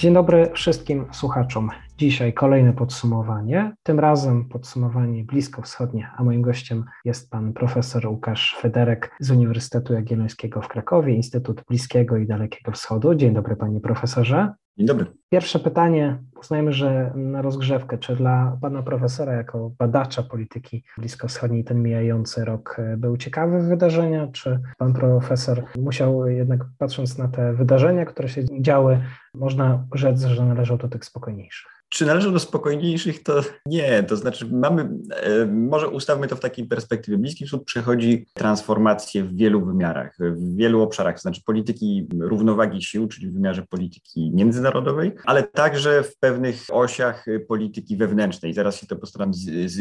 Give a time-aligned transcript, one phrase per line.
[0.00, 1.70] Dzień dobry wszystkim słuchaczom.
[1.98, 9.10] Dzisiaj kolejne podsumowanie, tym razem podsumowanie bliskowschodnie, a moim gościem jest pan profesor Łukasz Federek
[9.20, 13.14] z Uniwersytetu Jagiellońskiego w Krakowie, Instytut Bliskiego i Dalekiego Wschodu.
[13.14, 14.52] Dzień dobry panie profesorze.
[14.80, 15.06] Dzień dobry.
[15.28, 21.82] Pierwsze pytanie, uznajmy, że na rozgrzewkę, czy dla pana profesora jako badacza polityki bliskowschodniej ten
[21.82, 28.28] mijający rok był ciekawy wydarzenia, czy pan profesor musiał jednak patrząc na te wydarzenia, które
[28.28, 29.00] się działy,
[29.34, 31.79] można rzec, że należał do tych spokojniejszych?
[31.90, 33.22] Czy należą do spokojniejszych?
[33.22, 34.02] To nie.
[34.02, 37.18] To znaczy, mamy, e, może ustawmy to w takiej perspektywie.
[37.18, 43.08] Bliski Wschód przechodzi transformację w wielu wymiarach, w wielu obszarach, to znaczy polityki równowagi sił,
[43.08, 48.54] czyli w wymiarze polityki międzynarodowej, ale także w pewnych osiach polityki wewnętrznej.
[48.54, 49.34] Zaraz się to postaram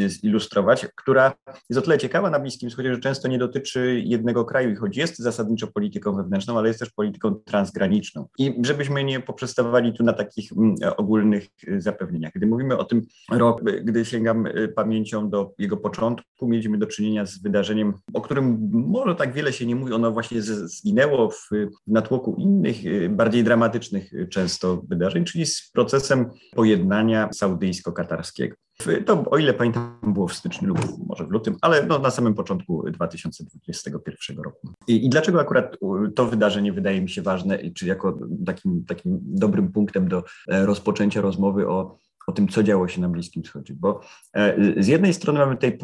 [0.08, 1.34] zilustrować, która
[1.70, 4.98] jest o tyle ciekawa na Bliskim Wschodzie, że często nie dotyczy jednego kraju i choć
[4.98, 8.28] jest zasadniczo polityką wewnętrzną, ale jest też polityką transgraniczną.
[8.38, 12.30] I żebyśmy nie poprzestawali tu na takich mm, ogólnych zapisach, zapewnienia.
[12.36, 17.26] Gdy mówimy o tym rok, gdy sięgam y, pamięcią do jego początku, mieliśmy do czynienia
[17.26, 21.50] z wydarzeniem, o którym może tak wiele się nie mówi, ono właśnie zginęło w,
[21.88, 28.56] natłoku innych, y, bardziej dramatycznych często wydarzeń, czyli z procesem pojednania saudyjsko-katarskiego.
[29.06, 32.34] To, o ile pamiętam, było w styczniu lub może w lutym, ale no, na samym
[32.34, 34.74] początku 2021 roku.
[34.88, 35.78] I, I, dlaczego akurat
[36.16, 41.22] to wydarzenie wydaje mi się ważne, czy jako takim, takim dobrym punktem do e, rozpoczęcia
[41.22, 41.98] rozmowy o
[42.28, 43.74] o tym, co działo się na Bliskim Wschodzie.
[43.78, 44.02] Bo
[44.34, 45.78] e, z jednej strony mamy tutaj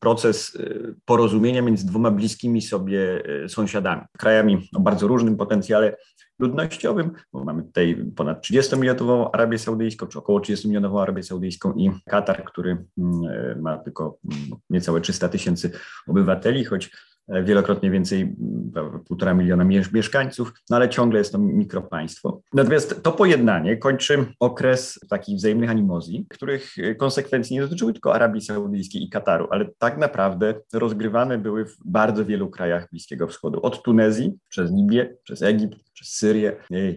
[0.00, 5.96] proces e, porozumienia między dwoma bliskimi sobie sąsiadami, krajami o bardzo różnym potencjale
[6.40, 12.44] ludnościowym, bo mamy tutaj ponad 30-milionową Arabię Saudyjską, czy około 30-milionową Arabię Saudyjską i Katar,
[12.44, 15.70] który mm, e, ma tylko mm, niecałe 300 tysięcy
[16.06, 16.90] obywateli, choć
[17.42, 18.36] wielokrotnie więcej,
[19.08, 22.42] półtora miliona mieszkańców, no ale ciągle jest to mikropaństwo.
[22.52, 29.02] Natomiast to pojednanie kończy okres takich wzajemnych animozji, których konsekwencji nie dotyczyły tylko Arabii Saudyjskiej
[29.02, 33.62] i Kataru, ale tak naprawdę rozgrywane były w bardzo wielu krajach Bliskiego Wschodu.
[33.62, 36.29] Od Tunezji, przez Libię, przez Egipt, przez Syrię,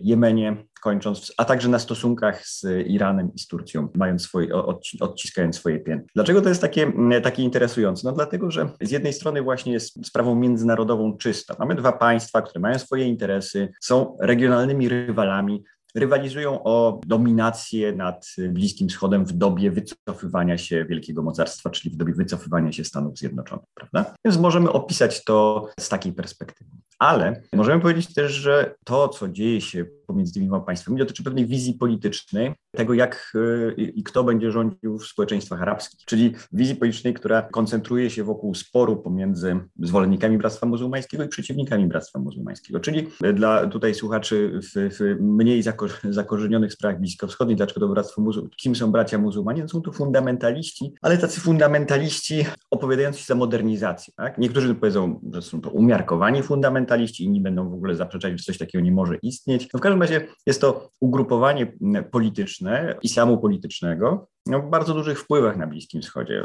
[0.01, 4.55] Jemenie, kończąc, a także na stosunkach z Iranem i z Turcją, mając swoje,
[4.99, 6.05] odciskając swoje pięty.
[6.15, 6.91] Dlaczego to jest takie,
[7.23, 8.07] takie interesujące?
[8.07, 11.55] No dlatego, że z jednej strony właśnie jest sprawą międzynarodową czysta.
[11.59, 15.63] Mamy dwa państwa, które mają swoje interesy, są regionalnymi rywalami,
[15.95, 22.13] rywalizują o dominację nad Bliskim Wschodem w dobie wycofywania się wielkiego mocarstwa, czyli w dobie
[22.13, 24.13] wycofywania się Stanów Zjednoczonych, prawda?
[24.25, 26.69] Więc możemy opisać to z takiej perspektywy.
[27.03, 31.45] Ale możemy powiedzieć też, że to, co dzieje się pomiędzy tymi dwoma państwami, dotyczy pewnej
[31.45, 37.13] wizji politycznej, tego jak y, i kto będzie rządził w społeczeństwach arabskich, czyli wizji politycznej,
[37.13, 42.79] która koncentruje się wokół sporu pomiędzy zwolennikami Bractwa Muzułmańskiego i przeciwnikami Bractwa Muzułmańskiego.
[42.79, 48.57] Czyli dla tutaj słuchaczy w, w mniej zako, zakorzenionych sprawach bliskowschodnich, dlaczego to Bractwo Muzułmańskie,
[48.57, 49.61] kim są bracia muzułmanie?
[49.61, 54.13] No są to fundamentaliści, ale tacy fundamentaliści opowiadający się za modernizację.
[54.17, 54.37] Tak?
[54.37, 58.83] Niektórzy powiedzą, że są to umiarkowani fundamentaliści, inni będą w ogóle zaprzeczać, że coś takiego
[58.83, 59.69] nie może istnieć.
[59.73, 61.73] No w każdym razie jest to ugrupowanie
[62.11, 66.43] polityczne, islamu politycznego, o bardzo dużych wpływach na Bliskim Wschodzie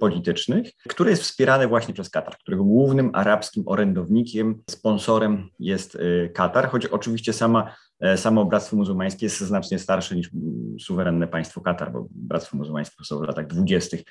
[0.00, 6.68] politycznych, które jest wspierane właśnie przez Katar, którego głównym arabskim orędownikiem, sponsorem jest y, Katar,
[6.68, 10.30] choć oczywiście sama e, Samo Bractwo Muzułmańskie jest znacznie starsze niż
[10.80, 14.02] suwerenne państwo Katar, bo Bractwo Muzułmańskie powstało w latach dwudziestych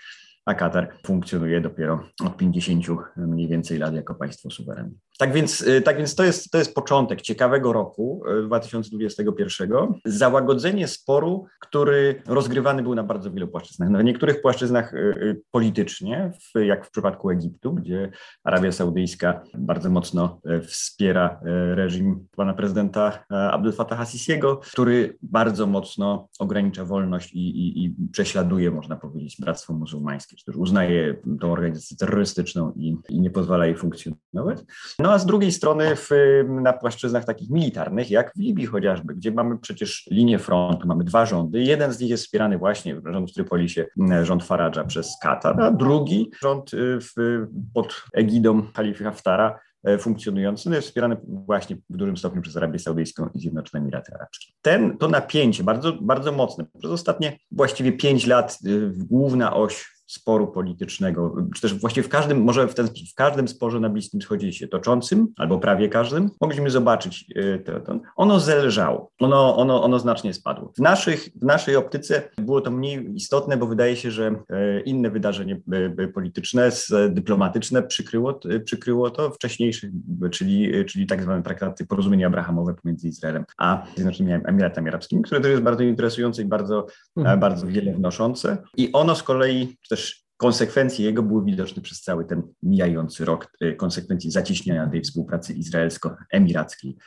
[0.47, 2.85] a Katar funkcjonuje dopiero od 50
[3.17, 4.91] mniej więcej lat jako państwo suwerenne.
[5.17, 9.71] Tak więc, y, tak więc to, jest, to jest początek ciekawego roku 2021.
[9.73, 13.89] Y, Załagodzenie sporu, który rozgrywany był na bardzo wielu płaszczyznach.
[13.89, 18.11] Na niektórych płaszczyznach y, politycznie, jak w przypadku Egiptu, gdzie
[18.43, 21.39] Arabia Saudyjska bardzo mocno wspiera
[21.73, 28.71] reżim pana prezydenta Abdel Fattah Sisiego, który bardzo mocno ogranicza wolność i, i, i prześladuje,
[28.71, 33.75] można powiedzieć, Bractwo Muzułmańskie czy też uznaje tą organizację terrorystyczną i, i nie pozwala jej
[33.75, 34.59] funkcjonować.
[34.99, 36.09] No a z drugiej strony w,
[36.47, 41.25] na płaszczyznach takich militarnych, jak w Libii chociażby, gdzie mamy przecież linię frontu, mamy dwa
[41.25, 41.59] rządy.
[41.59, 43.85] Jeden z nich jest wspierany właśnie, rząd w Trypolisie,
[44.23, 49.59] rząd Faradża przez Katar, a drugi rząd y, w, pod egidą Halify Haftara
[49.99, 54.53] funkcjonujący, no jest wspierany właśnie w dużym stopniu przez Arabię Saudyjską i Zjednoczone Emiraty Arabskie.
[54.61, 58.57] Ten, to napięcie bardzo, bardzo mocne przez ostatnie właściwie pięć lat
[58.97, 63.79] główna oś sporu politycznego, czy też właściwie w każdym, może w, ten, w każdym sporze
[63.79, 67.99] na Bliskim Wschodzie się toczącym, albo prawie każdym, mogliśmy zobaczyć y, to, to.
[68.15, 70.71] Ono zelżało, ono, ono, ono znacznie spadło.
[70.77, 75.09] W, naszych, w naszej optyce było to mniej istotne, bo wydaje się, że y, inne
[75.09, 75.61] wydarzenie
[75.99, 76.71] y, polityczne,
[77.09, 79.91] dyplomatyczne przykryło, przykryło to wcześniejszych,
[80.31, 85.51] czyli, czyli tak zwane traktaty, porozumienia abrahamowe pomiędzy Izraelem a Zjednoczonymi Emiratami Arabskimi, które też
[85.51, 86.87] jest bardzo interesujące i bardzo,
[87.17, 87.39] mhm.
[87.39, 88.57] bardzo wiele wnoszące.
[88.77, 89.96] I ono z kolei, czy też
[90.37, 96.97] konsekwencje jego były widoczne przez cały ten mijający rok, y, konsekwencje zacieśniania tej współpracy izraelsko-emirackiej.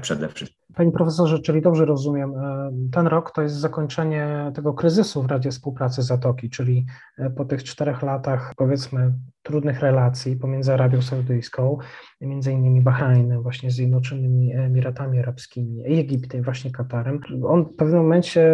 [0.00, 0.62] Przede wszystkim.
[0.74, 5.50] Panie profesorze, czyli dobrze rozumiem, e, ten rok to jest zakończenie tego kryzysu w Radzie
[5.50, 6.86] Współpracy Zatoki, czyli
[7.18, 11.78] e, po tych czterech latach, powiedzmy, trudnych relacji pomiędzy Arabią Saudyjską,
[12.20, 17.20] między innymi Bahrajnem, właśnie Zjednoczonymi Emiratami Arabskimi, Egiptem, właśnie Katarem.
[17.44, 18.50] On w pewnym momencie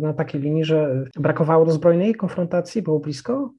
[0.00, 3.52] na takiej linii, że brakowało do zbrojnej konfrontacji, było blisko?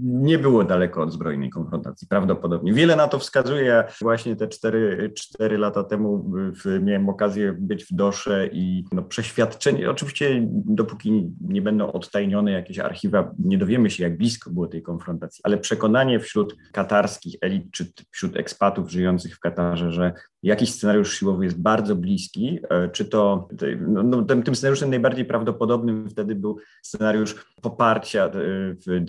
[0.00, 2.72] Nie było daleko od zbrojnej konfrontacji, prawdopodobnie.
[2.72, 3.84] Wiele na to wskazuje.
[4.02, 6.33] Właśnie te cztery, cztery lata temu
[6.80, 13.32] miałem okazję być w Dosze i no, przeświadczenie, oczywiście dopóki nie będą odtajnione jakieś archiwa,
[13.38, 18.36] nie dowiemy się, jak blisko było tej konfrontacji, ale przekonanie wśród katarskich elit czy wśród
[18.36, 20.12] ekspatów żyjących w Katarze, że
[20.44, 23.48] jakiś scenariusz siłowy jest bardzo bliski, e, czy to
[23.80, 28.30] no, no, tym, tym scenariuszem najbardziej prawdopodobnym wtedy był scenariusz poparcia e,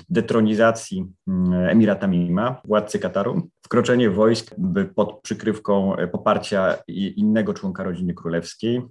[0.09, 4.55] detronizacji mm, Emirata Mima, władcy Kataru, wkroczenie wojsk
[4.95, 6.77] pod przykrywką e, poparcia
[7.15, 8.81] innego członka rodziny królewskiej,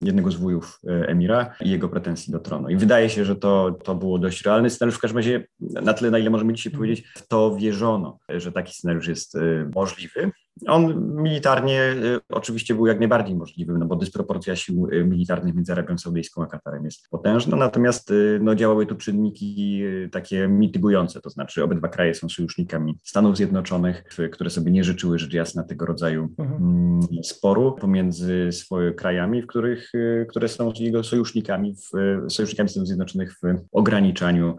[0.00, 2.68] jednego z wujów emira i jego pretensji do tronu.
[2.68, 4.98] I wydaje się, że to, to było dość realny scenariusz.
[4.98, 8.74] W każdym razie, na tyle, na ile możemy dzisiaj powiedzieć, w to wierzono, że taki
[8.74, 9.38] scenariusz jest
[9.74, 10.32] możliwy.
[10.66, 15.72] On militarnie y, oczywiście był jak najbardziej możliwy, no bo dysproporcja sił y, militarnych między
[15.72, 21.30] Arabią Saudyjską a Katarem jest potężna, natomiast y, no, działały tu czynniki takie mitygujące, to
[21.30, 26.28] znaczy obydwa kraje są sojusznikami Stanów Zjednoczonych, które sobie nie życzyły rzecz jasna tego rodzaju
[26.38, 26.62] mhm.
[26.62, 29.92] Mm, sporu pomiędzy swoimi krajami, w których,
[30.28, 31.90] które są jego sojusznikami, w,
[32.32, 33.42] sojusznikami Stanów Zjednoczonych w
[33.72, 34.56] ograniczaniu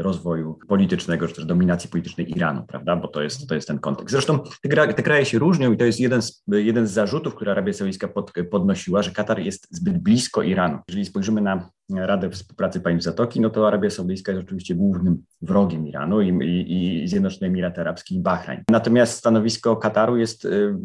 [0.00, 4.12] rozwoju politycznego, czy też dominacji politycznej Iranu, prawda, bo to jest, to jest ten kontekst.
[4.12, 7.52] Zresztą te, te kraje się różnią i to jest jeden z, jeden z zarzutów, które
[7.52, 10.78] Arabia Saudyjska pod, podnosiła, że Katar jest zbyt blisko Iranu.
[10.88, 15.86] Jeżeli spojrzymy na Radę Współpracy Państw Zatoki, no to Arabia Saudyjska jest oczywiście głównym wrogiem
[15.86, 18.62] Iranu i, i, i Zjednoczone Emiraty Arabskie i Bahrain.
[18.70, 20.76] Natomiast stanowisko Kataru jest y,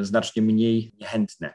[0.00, 1.50] znacznie mniej niechętne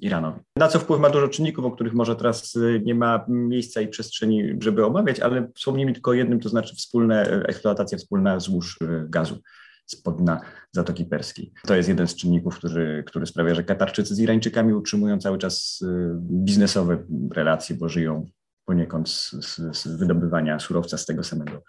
[0.00, 0.40] Iranowi.
[0.56, 3.88] Na co wpływ ma dużo czynników, o których może teraz y, nie ma miejsca i
[3.88, 8.78] przestrzeni, żeby omawiać, ale wspomnijmy tylko o jednym, to znaczy wspólne, y, eksploatacja wspólna złóż
[8.82, 9.38] y, gazu
[9.86, 10.40] spod dna
[10.72, 11.52] Zatoki Perskiej.
[11.66, 15.84] To jest jeden z czynników, który, który sprawia, że Katarczycy z Irańczykami utrzymują cały czas
[16.20, 18.26] biznesowe relacje, bo żyją
[18.64, 21.62] poniekąd z, z, z wydobywania surowca z tego samego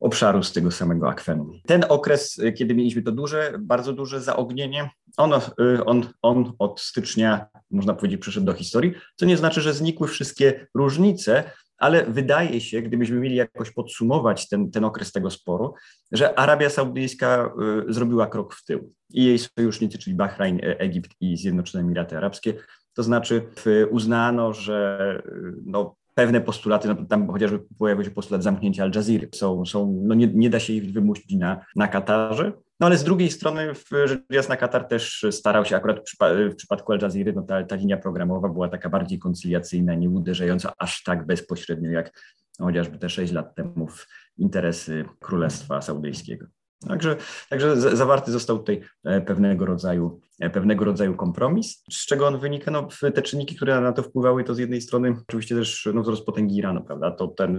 [0.00, 1.50] obszaru z tego samego akwenu.
[1.66, 6.80] Ten okres, y, kiedy mieliśmy to duże, bardzo duże zaognienie, on, y, on, on od
[6.80, 11.44] stycznia, można powiedzieć, przeszedł do historii, co nie znaczy, że znikły wszystkie różnice,
[11.78, 15.74] ale wydaje się, gdybyśmy mieli jakoś podsumować ten, ten okres tego sporu,
[16.12, 17.52] że Arabia Saudyjska
[17.88, 22.16] y, zrobiła krok w tył i jej sojusznicy, czyli Bahrain, e, Egipt i Zjednoczone Emiraty
[22.16, 22.54] Arabskie,
[22.94, 23.42] to znaczy
[23.90, 25.22] uznano, że
[25.64, 30.14] no, pewne postulaty, no tam chociażby pojawił się postulat zamknięcia Al Jazeera, są, są, no
[30.14, 32.52] nie, nie da się ich wymusić na, na Katarze.
[32.80, 33.72] No ale z drugiej strony,
[34.04, 37.62] rzecz jasna, Katar też starał się akurat w, przypa w przypadku Al Jazeera, no ta,
[37.62, 42.12] ta linia programowa była taka bardziej koncyliacyjna, nie uderzająca aż tak bezpośrednio, jak
[42.60, 44.06] chociażby te sześć lat temu w
[44.38, 46.46] interesy Królestwa Saudyjskiego.
[46.88, 47.16] Także,
[47.50, 51.82] także zawarty został tutaj e, pewnego rodzaju pewnego rodzaju kompromis.
[51.90, 52.70] Z czego on wynika?
[52.70, 56.26] No, te czynniki, które na to wpływały, to z jednej strony oczywiście też no, wzrost
[56.26, 57.10] potęgi Iranu, prawda?
[57.10, 57.56] To ten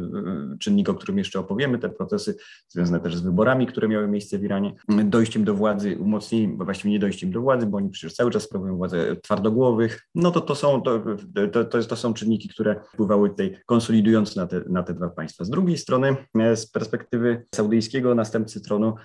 [0.53, 2.35] e, czynnik, o którym jeszcze opowiemy, te procesy
[2.67, 4.73] związane też z wyborami, które miały miejsce w Iranie,
[5.05, 8.77] dojściem do władzy, umocnieniem, właściwie nie dojściem do władzy, bo oni przecież cały czas sprawują
[8.77, 11.03] władzę twardogłowych, no to to są, to,
[11.51, 15.43] to, to, to są czynniki, które wpływały tutaj konsolidując na te, na te dwa państwa.
[15.43, 18.95] Z drugiej strony, e, z perspektywy saudyjskiego następcy tronu,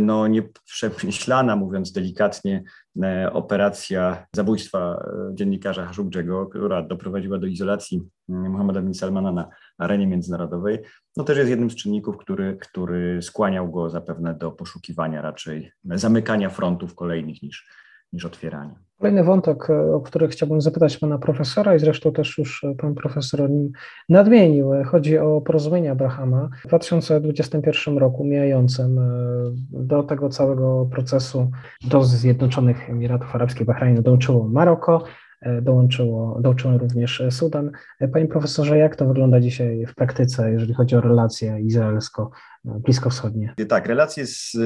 [0.00, 2.87] no nieprzemyślana, mówiąc delikatnie, E,
[3.32, 10.06] operacja zabójstwa e, dziennikarza Hashoggiego, która doprowadziła do izolacji mm, Mohammeda bin Salmana na arenie
[10.06, 10.78] międzynarodowej,
[11.16, 16.50] no też jest jednym z czynników, który, który skłaniał go zapewne do poszukiwania raczej zamykania
[16.50, 17.68] frontów kolejnych niż,
[18.12, 18.87] niż otwierania.
[18.98, 23.50] Kolejny wątek, e, o który chciałbym zapytać pana profesora i zresztą też już pan profesor
[23.50, 23.72] nim
[24.08, 24.70] nadmienił.
[24.86, 29.02] Chodzi o porozumienie Abrahama w 2021 roku, mijającym e,
[29.70, 31.50] do tego całego procesu
[31.90, 35.27] do Zjednoczonych Emiratów Arabskich Bahrajnu dołączyło Maroko, e,
[35.62, 37.70] dołączyło, dołączył również Sudan.
[38.12, 42.30] Panie profesorze, jak to wygląda dzisiaj w praktyce, jeżeli chodzi o relacje izraelsko
[42.64, 43.54] bliskowschodnie.
[43.68, 44.56] Tak, relacje z.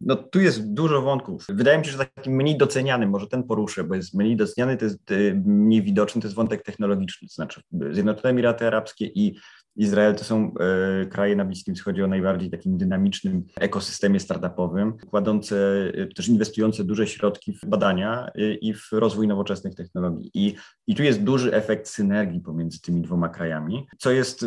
[0.00, 1.46] No tu jest dużo wątków.
[1.48, 4.84] Wydaje mi się, że takim mniej docenianym, może ten poruszę, bo jest mniej doceniany, to
[4.84, 4.98] jest
[5.44, 7.28] mniej widoczny, to jest wątek technologiczny.
[7.28, 9.36] To znaczy Zjednoczone Emiraty Arabskie i
[9.76, 10.54] Izrael to są
[11.02, 15.56] e, kraje na Bliskim Wschodzie o najbardziej takim dynamicznym ekosystemie startupowym, kładące,
[15.94, 20.30] e, też inwestujące duże środki w badania e, i w rozwój nowoczesnych technologii.
[20.34, 20.54] I,
[20.86, 24.46] I tu jest duży efekt synergii pomiędzy tymi dwoma krajami, co jest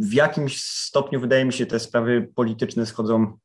[0.00, 3.38] w jakimś stopniu, wydaje mi się, te sprawy polityczne schodzą,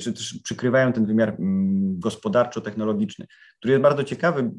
[0.00, 3.26] czy też przykrywają ten wymiar mm, gospodarczo-technologiczny,
[3.58, 4.50] który jest bardzo ciekawy,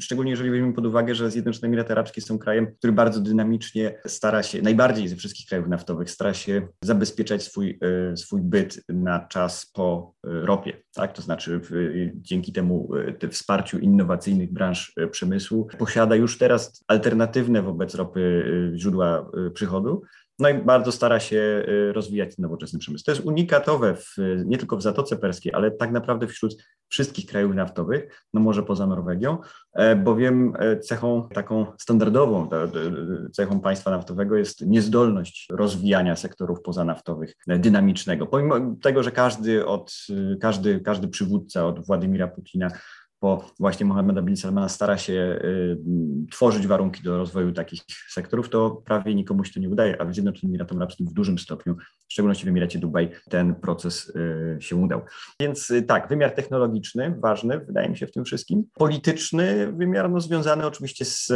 [0.00, 4.42] szczególnie jeżeli weźmiemy pod uwagę, że Zjednoczone Emiraty Arabskie są krajem, który bardzo dynamicznie stara
[4.42, 7.78] się, najbardziej ze wszystkich krajów, krajów naftowych stara się zabezpieczać swój,
[8.12, 10.82] e, swój byt na czas po e, ropie.
[10.94, 11.12] Tak?
[11.12, 11.60] To znaczy
[12.14, 12.90] dzięki temu
[13.22, 18.44] e, wsparciu innowacyjnych branż przemysłu posiada już teraz alternatywne wobec ropy
[18.76, 20.02] źródła przychodu,
[20.38, 23.04] no i bardzo stara się y, rozwijać nowoczesny przemysł.
[23.04, 26.56] To jest unikatowe w, nie tylko w Zatoce Perskiej, ale tak naprawdę wśród
[26.88, 29.38] wszystkich krajów naftowych, no może poza Norwegią,
[29.72, 32.48] e, bowiem e, cechą taką standardową,
[33.32, 38.26] cechą państwa naftowego jest niezdolność rozwijania sektorów pozanaftowych e, dynamicznego.
[38.26, 39.94] Pomimo tego, że każdy, od,
[40.40, 42.70] każdy, każdy przywódca od Władimira Putina
[43.20, 45.76] bo właśnie Mohammed bin Salman stara się y,
[46.30, 50.14] tworzyć warunki do rozwoju takich sektorów, to prawie nikomu się to nie udaje, a w
[50.14, 51.76] Zjednoczonym Emiratom Arabskim w dużym stopniu,
[52.08, 55.00] w szczególności w Emiracie Dubaj, ten proces y, się udał.
[55.40, 58.64] Więc y, tak, wymiar technologiczny, ważny, wydaje mi się w tym wszystkim.
[58.74, 61.32] Polityczny wymiar, no, związany oczywiście z,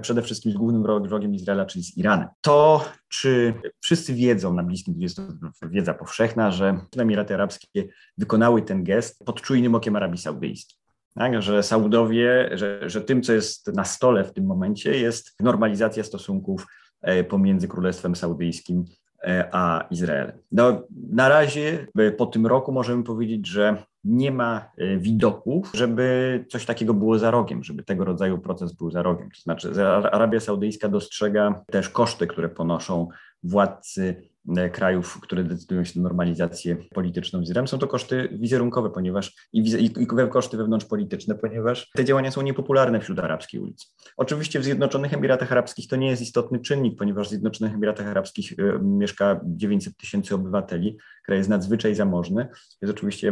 [0.00, 2.28] przede wszystkim z głównym wrogiem Izraela, czyli z Iranem.
[2.40, 5.20] To, czy wszyscy wiedzą na Bliskim, jest
[5.62, 10.85] wiedza powszechna, że Emiraty Arabskie wykonały ten gest pod czujnym okiem Arabii Saudyjskiej
[11.16, 11.42] tak?
[11.42, 16.66] że Saudowie, że, że tym, co jest na stole w tym momencie, jest normalizacja stosunków
[17.02, 18.84] e, pomiędzy Królestwem Saudyjskim
[19.22, 20.38] e, a Izraelem.
[20.52, 26.66] No, na razie e, po tym roku możemy powiedzieć, że nie ma widoków, żeby coś
[26.66, 29.30] takiego było za rogiem, żeby tego rodzaju proces był za rogiem.
[29.30, 33.08] To znaczy, Arabia Saudyjska dostrzega też koszty, które ponoszą
[33.42, 34.22] władcy
[34.72, 39.58] krajów, które decydują się na normalizację polityczną z Izraelem, są to koszty wizerunkowe, ponieważ i,
[39.60, 43.86] i, i koszty wewnątrzpolityczne, ponieważ te działania są niepopularne wśród arabskiej ulicy.
[44.16, 48.52] Oczywiście w Zjednoczonych Emiratach Arabskich to nie jest istotny czynnik, ponieważ w Zjednoczonych Emiratach Arabskich
[48.52, 52.48] y, mieszka 900 tysięcy obywateli, kraj jest nadzwyczaj zamożny,
[52.82, 53.28] jest oczywiście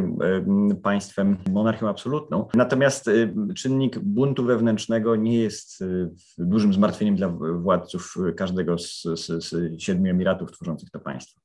[0.72, 2.48] y, państwem monarchią absolutną.
[2.54, 5.84] Natomiast y, czynnik buntu wewnętrznego nie jest
[6.38, 7.28] dużym zmartwieniem dla
[7.58, 11.00] władców każdego z, z, z siedmiu emiratów tworzących to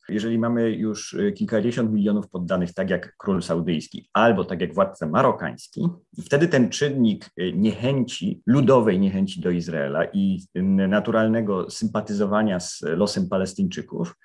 [0.09, 5.07] Jeżeli mamy już y, kilkadziesiąt milionów poddanych, tak jak król saudyjski, albo tak jak władca
[5.07, 5.87] marokański,
[6.25, 13.29] wtedy ten czynnik y, niechęci, ludowej niechęci do Izraela i y, naturalnego sympatyzowania z losem
[13.29, 14.15] Palestyńczyków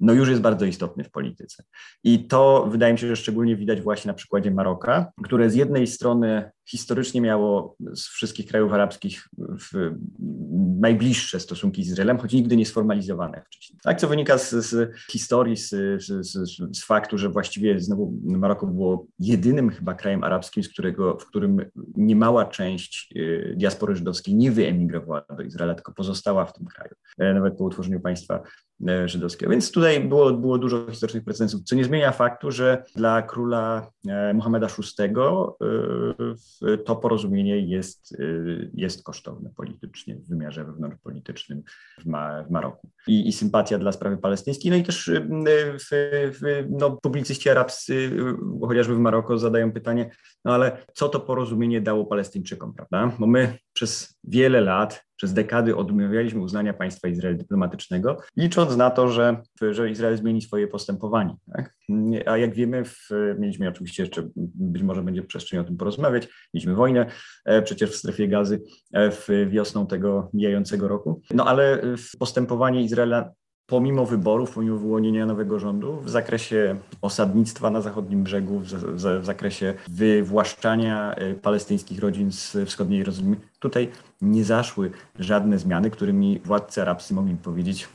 [0.00, 1.62] no już jest bardzo istotny w polityce.
[2.04, 5.86] I to wydaje mi się, że szczególnie widać właśnie na przykładzie Maroka, które z jednej
[5.86, 9.28] strony historycznie miało z wszystkich krajów arabskich
[10.80, 13.78] najbliższe stosunki z Izraelem, choć nigdy nie sformalizowane wcześniej.
[13.82, 15.70] Tak, co wynika z, z historii, z,
[16.02, 16.32] z,
[16.76, 21.70] z, faktu, że właściwie znowu Maroko było jedynym chyba krajem arabskim, z którego, w którym
[21.96, 27.34] niemała część y, diaspory żydowskiej nie wyemigrowała do Izraela, tylko pozostała w tym kraju, e,
[27.34, 28.42] nawet po utworzeniu państwa
[28.88, 29.50] e, żydowskiego.
[29.50, 34.34] Więc tutaj było, było dużo historycznych precedensów, co nie zmienia faktu, że dla króla e,
[34.34, 35.14] Mohameda VI
[36.84, 38.16] to porozumienie jest,
[38.74, 41.62] jest kosztowne politycznie w wymiarze wewnątrzpolitycznym
[42.00, 42.88] w, Ma w Maroku.
[43.06, 45.88] I, I, sympatia dla sprawy palestyńskiej, no i też w,
[46.40, 48.10] w, no, publicyści arabscy,
[48.60, 50.10] chociażby w Maroku, zadają pytanie,
[50.44, 53.16] no ale co to porozumienie dało Palestyńczykom, prawda?
[53.18, 59.08] Bo my przez wiele lat, przez dekady odmawialiśmy uznania państwa Izrael dyplomatycznego, licząc na to,
[59.08, 61.36] że, że Izrael zmieni swoje postępowanie.
[61.52, 61.74] Tak?
[62.26, 66.74] A jak wiemy, w, mieliśmy oczywiście jeszcze, być może będzie przestrzeń o tym porozmawiać, mieliśmy
[66.74, 67.06] wojnę
[67.44, 71.82] e, przecież w strefie gazy e, w wiosną tego mijającego roku, no ale
[72.18, 73.30] postępowanie Izraela
[73.66, 79.24] pomimo wyborów, pomimo wyłonienia nowego rządu w zakresie osadnictwa na zachodnim brzegu, w, w, w
[79.24, 83.90] zakresie wywłaszczania e, palestyńskich rodzin z wschodniej Jerozolimy, tutaj
[84.22, 87.88] nie zaszły żadne zmiany, którymi władcy arabscy mogli powiedzieć,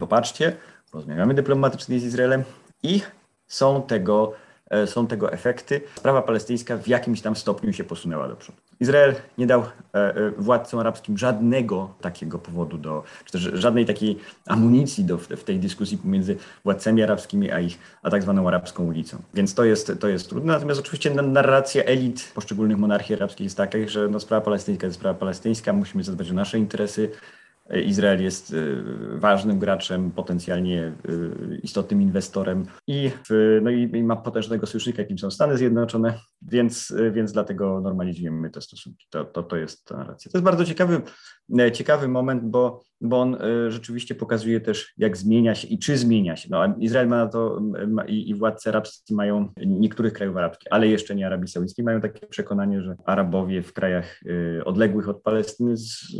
[0.00, 0.56] popatrzcie,
[0.92, 2.44] rozmawiamy dyplomatycznie z Izraelem
[2.82, 3.00] i
[3.46, 4.32] są tego,
[4.70, 5.80] e, są tego efekty.
[5.96, 8.69] Sprawa palestyńska w jakimś tam stopniu się posunęła do przodu.
[8.80, 9.62] Izrael nie dał
[10.38, 15.98] władcom arabskim żadnego takiego powodu do, czy też żadnej takiej amunicji do, w tej dyskusji
[15.98, 19.22] pomiędzy władcami arabskimi a ich, a tak zwaną arabską ulicą.
[19.34, 20.52] Więc to jest, to jest trudne.
[20.52, 25.18] Natomiast oczywiście narracja elit poszczególnych monarchii arabskich jest taka, że no, sprawa palestyńska jest sprawa
[25.18, 27.10] palestyńska, musimy zadbać o nasze interesy,
[27.74, 28.84] Izrael jest y,
[29.14, 33.10] ważnym graczem, potencjalnie y, istotnym inwestorem i,
[33.62, 38.60] no i, ma potężnego sojusznika, jakim są Stany Zjednoczone, więc, y, więc dlatego normalizujemy te
[38.60, 39.06] stosunki.
[39.10, 40.30] To, to, to jest ta racja.
[40.32, 41.02] To jest bardzo ciekawy,
[41.58, 45.98] e, ciekawy moment, bo, bo on e, rzeczywiście pokazuje też, jak zmienia się i czy
[45.98, 46.48] zmienia się.
[46.50, 50.88] No, Izrael ma na to ma, i, i władcy arabscy mają niektórych krajów arabskich, ale
[50.88, 54.20] jeszcze nie Arabii Saudyjskiej, mają takie przekonanie, że Arabowie w krajach
[54.64, 56.16] odległych od Palestyny z,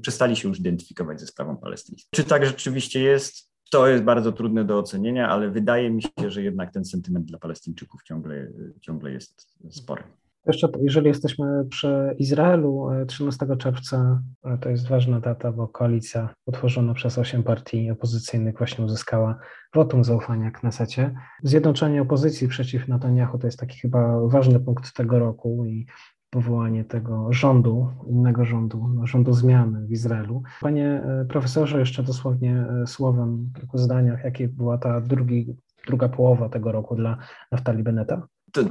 [0.00, 2.08] przestali się już identyfikować ze sprawą palestyńską.
[2.14, 3.54] Czy tak rzeczywiście jest?
[3.70, 7.38] To jest bardzo trudne do ocenienia, ale wydaje mi się, że jednak ten sentyment dla
[7.38, 8.46] Palestyńczyków ciągle,
[8.80, 10.02] ciągle jest spory.
[10.46, 16.34] Jeszcze, jeżeli jesteśmy przy Izraelu, 13 e, czerwca e, to jest ważna data, bo koalicja
[16.46, 19.38] utworzona przez osiem partii opozycyjnych właśnie uzyskała
[19.74, 21.14] wotum zaufania Knesecie.
[21.42, 25.86] Zjednoczenie opozycji przeciw Netanyahu to jest taki chyba ważny punkt tego roku i
[26.30, 30.42] powołanie tego rządu, innego rządu, no, rządu zmiany w Izraelu.
[30.60, 36.72] Panie e, profesorze, jeszcze dosłownie słowem, kilku zdaniach, jakie była ta drugi, druga połowa tego
[36.72, 37.18] roku dla
[37.52, 38.26] Naftali Beneta?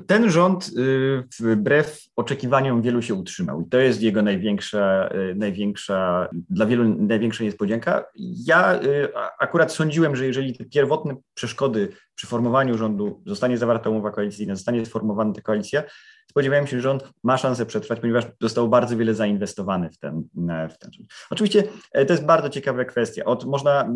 [0.07, 6.29] Ten rząd y, wbrew oczekiwaniom wielu się utrzymał i to jest jego największa, y, największa,
[6.49, 8.05] dla wielu największa niespodzianka.
[8.45, 9.07] Ja y,
[9.39, 14.85] akurat sądziłem, że jeżeli te pierwotne przeszkody przy formowaniu rządu zostanie zawarta umowa koalicyjna, zostanie
[14.85, 15.83] sformowana ta koalicja,
[16.29, 20.23] spodziewałem się, że rząd ma szansę przetrwać, ponieważ zostało bardzo wiele zainwestowane w ten,
[20.69, 21.09] w ten rząd.
[21.29, 23.25] Oczywiście e, to jest bardzo ciekawa kwestia.
[23.25, 23.93] Od, można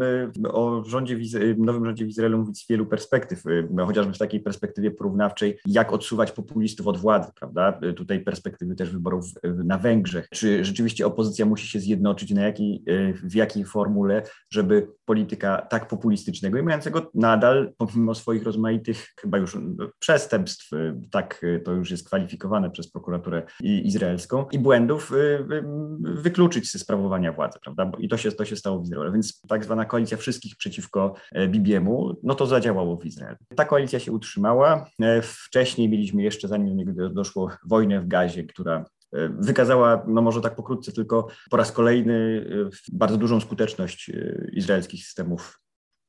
[0.50, 1.18] o rządzie,
[1.58, 3.44] nowym rządzie w Izraelu mówić z wielu perspektyw,
[3.86, 7.80] chociażby w takiej perspektywie porównawczej, jak odsuwać populistów od władzy, prawda?
[7.82, 10.28] E, tutaj perspektywy też wyborów na Węgrzech.
[10.34, 15.88] Czy rzeczywiście opozycja musi się zjednoczyć, na jakiej, e, w jakiej formule, żeby polityka tak
[15.88, 19.58] populistycznego i mającego nadal, pomimo swoich rozmaitych chyba już
[20.00, 20.70] przestępstw,
[21.12, 25.64] tak to już jest kwalifikowane, przez prokuraturę izraelską i błędów y, y,
[26.02, 27.92] wykluczyć ze sprawowania władzy, prawda?
[28.00, 29.12] I to się, to się stało w Izraelu.
[29.12, 33.38] Więc tak zwana koalicja wszystkich przeciwko e, Bibiemu, no to zadziałało w Izraelu.
[33.56, 34.86] Ta koalicja się utrzymała.
[35.02, 40.22] E, wcześniej mieliśmy jeszcze, zanim do niego doszło, wojnę w Gazie, która e, wykazała, no
[40.22, 42.46] może tak pokrótce, tylko po raz kolejny
[42.92, 44.12] bardzo dużą skuteczność
[44.54, 45.60] izraelskich systemów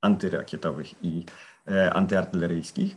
[0.02, 1.24] antyrakietowych i
[1.92, 2.96] antyartyleryjskich.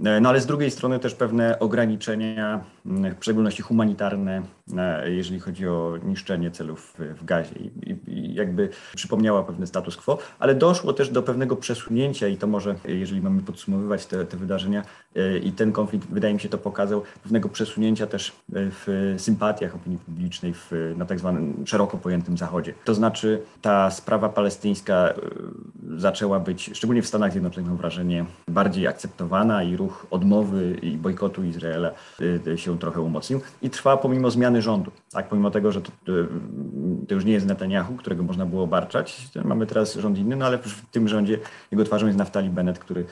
[0.00, 4.42] E, no ale z drugiej strony też pewne ograniczenia, w szczególności humanitarne,
[4.76, 7.54] e, jeżeli chodzi o niszczenie celów w gazie
[8.06, 12.74] i, jakby przypomniała pewny status quo, ale doszło też do pewnego przesunięcia i to może,
[12.84, 14.82] jeżeli mamy podsumowywać te, te wydarzenia
[15.16, 19.98] e, i ten konflikt, wydaje mi się to pokazał, pewnego przesunięcia też w sympatiach opinii
[19.98, 22.74] publicznej w, na tak zwanym szeroko pojętym Zachodzie.
[22.84, 25.14] To znaczy ta sprawa palestyńska
[25.96, 31.44] zaczęła być, szczególnie w Stanach Zjednoczonych mam wrażenie, bardziej akceptowana i ruch odmowy i bojkotu
[31.44, 31.90] Izraela
[32.46, 34.90] y, się trochę umocnił i trwa pomimo zmiany rządu.
[35.12, 36.26] Tak, pomimo tego, że to, y,
[37.08, 40.58] to już nie jest Netanyahu, którego można było obarczać, mamy teraz rząd inny, no ale
[40.58, 41.38] w tym rządzie
[41.70, 43.04] jego twarzą jest Naftali Bennett, który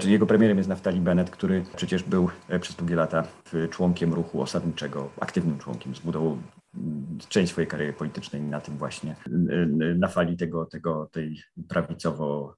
[0.00, 3.24] czyli jego premierem jest Naftali Bennett, który przecież był e, przez długie lata
[3.70, 6.38] członkiem ruchu osadniczego, aktywnym członkiem, zbudował
[7.28, 9.16] część swojej kariery politycznej na tym właśnie,
[9.98, 12.56] na fali tego, tego tej prawicowo,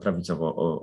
[0.00, 0.80] prawicowo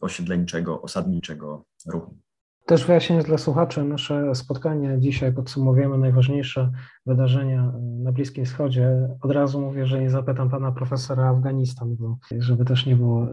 [0.00, 2.18] osiedleńczego, osadniczego ruchu.
[2.66, 6.70] Też wyjaśnienie dla słuchaczy, nasze spotkanie dzisiaj podsumowujemy najważniejsze
[7.06, 7.72] wydarzenia
[8.02, 9.08] na Bliskim Wschodzie.
[9.20, 13.26] Od razu mówię, że nie zapytam pana profesora Afganistan, bo żeby też nie było,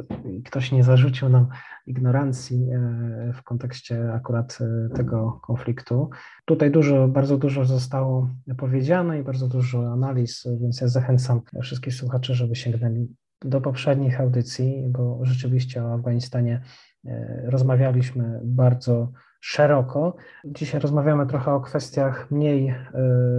[0.45, 1.47] ktoś nie zarzucił nam
[1.87, 6.09] ignorancji e, w kontekście akurat e, tego konfliktu.
[6.45, 12.33] Tutaj dużo, bardzo dużo zostało powiedziane i bardzo dużo analiz, więc ja zachęcam wszystkich słuchaczy,
[12.33, 13.07] żeby sięgnęli
[13.45, 16.61] do poprzednich audycji, bo rzeczywiście o Afganistanie
[17.45, 20.15] rozmawialiśmy bardzo szeroko.
[20.45, 22.77] Dzisiaj rozmawiamy trochę o kwestiach mniej, e,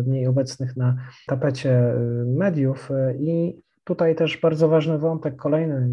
[0.07, 0.97] mniej obecnych na
[1.27, 1.95] tapecie e,
[2.27, 5.89] mediów i tutaj też bardzo ważny wątek kolejny,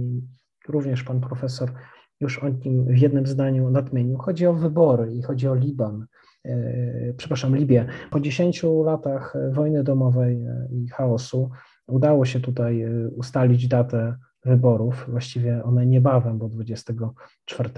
[0.67, 1.71] również pan profesor
[2.19, 4.17] już o nim w jednym zdaniu nadmienił.
[4.17, 6.05] Chodzi o wybory i chodzi o Liban.
[7.17, 7.85] Przepraszam, Libię.
[8.11, 11.49] Po 10 latach wojny domowej i chaosu
[11.87, 17.69] udało się tutaj ustalić datę wyborów, właściwie one niebawem, bo 24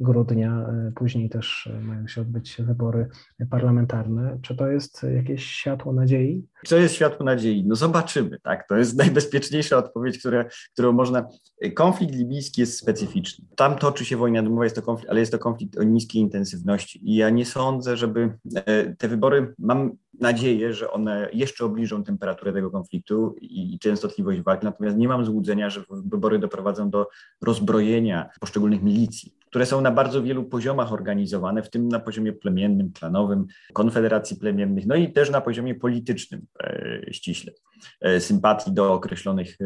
[0.00, 3.08] grudnia, e, później też e, mają się odbyć wybory
[3.50, 4.38] parlamentarne.
[4.42, 6.46] Czy to jest jakieś światło nadziei?
[6.66, 7.64] Co jest światło nadziei?
[7.66, 8.68] No zobaczymy, tak?
[8.68, 11.28] To jest najbezpieczniejsza odpowiedź, która, którą można.
[11.74, 13.44] Konflikt libijski jest specyficzny.
[13.56, 17.10] Tam toczy się wojna domowa, jest to konflikt, ale jest to konflikt o niskiej intensywności.
[17.10, 22.52] I ja nie sądzę, żeby e, te wybory, mam nadzieję, że one jeszcze obniżą temperaturę
[22.52, 27.08] tego konfliktu i częstotliwość walk, natomiast nie mam złudzenia, że wybory doprowadzą do
[27.42, 32.92] rozbrojenia poszczególnych milicji które są na bardzo wielu poziomach organizowane, w tym na poziomie plemiennym,
[32.92, 37.52] klanowym, konfederacji plemiennych, no i też na poziomie politycznym e, ściśle.
[38.00, 39.58] E, sympatii do określonych,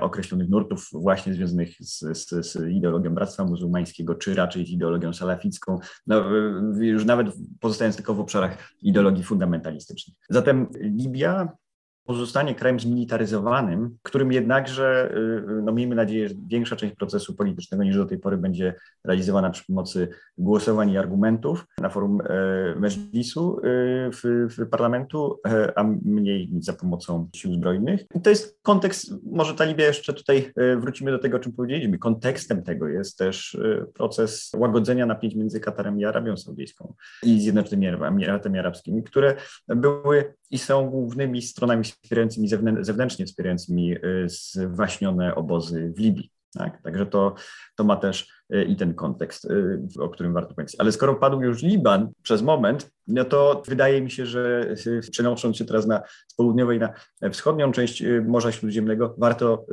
[0.00, 5.78] określonych nurtów właśnie związanych z, z, z ideologią Bractwa Muzułmańskiego, czy raczej z ideologią salaficką,
[6.06, 6.24] no,
[6.80, 7.26] już nawet
[7.60, 10.16] pozostając tylko w obszarach ideologii fundamentalistycznych.
[10.30, 11.48] Zatem Libia
[12.06, 15.14] pozostanie krajem zmilitaryzowanym, którym jednakże,
[15.58, 19.50] y, no miejmy nadzieję, że większa część procesu politycznego niż do tej pory będzie realizowana
[19.50, 23.62] przy pomocy głosowań i argumentów na forum e, Mejlisu y,
[24.12, 28.06] w, w parlamentu, e, a mniej za pomocą sił zbrojnych.
[28.14, 31.52] I to jest kontekst, może ta Libia jeszcze tutaj e, wrócimy do tego, o czym
[31.52, 31.98] powiedzieliśmy.
[31.98, 33.58] Kontekstem tego jest też
[33.94, 39.36] proces łagodzenia napięć między Katarem i Arabią Saudyjską i Zjednoczonymi Emiratami Arabskimi, które
[39.68, 42.48] były i są głównymi stronami wspierającymi
[42.80, 46.30] zewnętrznie wspierającymi y, zwaśnione obozy w Libii.
[46.52, 46.82] Tak?
[46.82, 47.34] Także to,
[47.76, 48.35] to ma też
[48.68, 50.76] i ten kontekst, y, o którym warto powiedzieć.
[50.78, 54.74] Ale skoro padł już Liban przez moment, no to wydaje mi się, że
[55.10, 56.92] przenosząc się teraz na z południowej na
[57.30, 59.66] wschodnią część Morza Śródziemnego, warto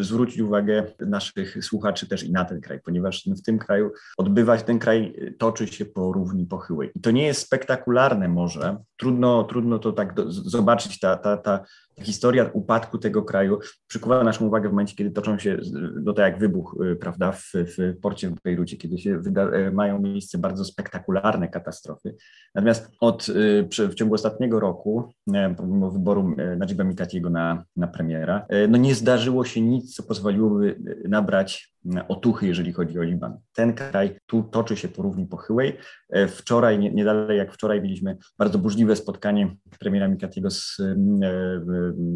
[0.00, 4.78] zwrócić uwagę naszych słuchaczy też i na ten kraj, ponieważ w tym kraju odbywać ten
[4.78, 6.90] kraj toczy się po równi pochyłej.
[6.94, 11.64] I to nie jest spektakularne morze, trudno, trudno to tak do, zobaczyć, ta, ta, ta
[12.02, 15.58] historia upadku tego kraju przykuwa naszą uwagę w momencie, kiedy toczą się,
[16.02, 19.98] no tak jak wybuch, prawda, w, w porcie w Bejrucie, kiedy się wyda, y, mają
[19.98, 22.16] miejsce bardzo spektakularne katastrofy.
[22.54, 25.12] Natomiast od, y, w ciągu ostatniego roku,
[25.56, 31.73] pomimo wyboru Najiba Mikatiego na, na premiera, no nie zdarzyło się nic, co pozwoliłoby nabrać
[32.08, 33.38] otuchy, jeżeli chodzi o Liban.
[33.54, 35.76] Ten kraj tu toczy się po równi pochyłej.
[36.10, 40.96] E, wczoraj, nie, nie dalej jak wczoraj, mieliśmy bardzo burzliwe spotkanie premiera Mikatiego z e,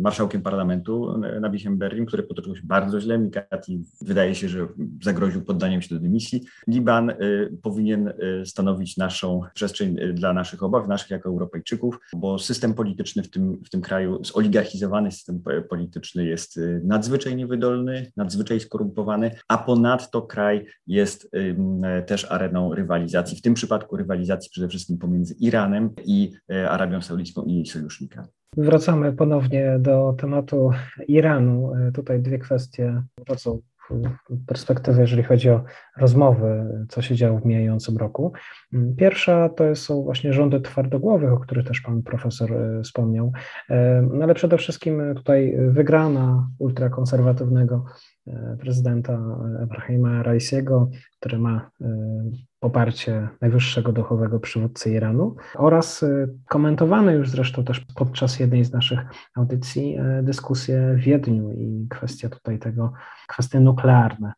[0.03, 3.19] marszałkiem parlamentu Nabichem Berrim, które potoczyło się bardzo źle.
[3.19, 4.69] Mikati wydaje się, że
[5.03, 6.43] zagroził poddaniem się do dymisji.
[6.69, 7.17] Liban e,
[7.63, 8.13] powinien
[8.45, 13.71] stanowić naszą przestrzeń dla naszych obaw, naszych jako Europejczyków, bo system polityczny w tym, w
[13.71, 21.31] tym kraju, zoligarchizowany system polityczny jest nadzwyczaj niewydolny, nadzwyczaj skorumpowany, a ponadto kraj jest
[22.07, 27.43] też areną rywalizacji, w tym przypadku rywalizacji przede wszystkim pomiędzy Iranem i e, Arabią Saudyjską
[27.43, 28.29] i jej sojusznikami.
[28.57, 30.71] Wracamy ponownie do tematu
[31.09, 31.75] Iranu.
[31.75, 33.61] E, tutaj dwie kwestie wrócą
[34.47, 35.65] perspektywy, jeżeli chodzi o
[35.97, 38.33] rozmowy, co się działo w mijającym roku.
[38.97, 43.33] Pierwsza to są właśnie rządy twardogłowych, o których też pan profesor e, wspomniał,
[44.13, 47.85] no ale przede wszystkim tutaj wygrana ultrakonserwatywnego
[48.29, 49.21] E, prezydenta
[49.63, 51.87] Ebrahima Raisiego, który ma e,
[52.61, 59.01] poparcie najwyższego duchowego przywódcy Iranu oraz e, komentowane już zresztą też podczas jednej z naszych
[59.35, 62.93] audycji dyskusje w Wiedniu i kwestia tutaj tego,
[63.29, 64.33] kwestie nuklearne.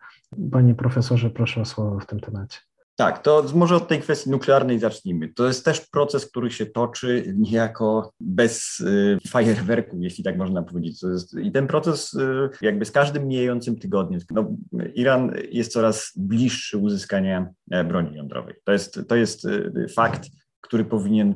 [0.53, 2.70] Panie profesorze, proszę o słowo w tym temacie.
[3.01, 5.29] Tak, to może od tej kwestii nuklearnej zacznijmy.
[5.29, 11.03] To jest też proces, który się toczy niejako bez y, fajerwerku, jeśli tak można powiedzieć.
[11.03, 14.57] Jest, I ten proces y, jakby z każdym mijającym tygodniem, no,
[14.95, 18.55] Iran jest coraz bliższy uzyskania e, broni jądrowej.
[18.65, 20.27] To jest, to jest y, fakt,
[20.61, 21.35] który powinien